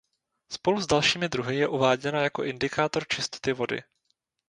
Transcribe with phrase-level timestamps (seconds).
[0.49, 3.83] Spolu s dalšími druhy je uváděna jako indikátor čistoty vody.